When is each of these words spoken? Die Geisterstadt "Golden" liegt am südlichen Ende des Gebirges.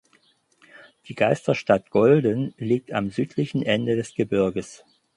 Die 1.07 1.13
Geisterstadt 1.13 1.91
"Golden" 1.91 2.55
liegt 2.57 2.91
am 2.91 3.11
südlichen 3.11 3.61
Ende 3.61 3.95
des 3.95 4.15
Gebirges. 4.15 4.83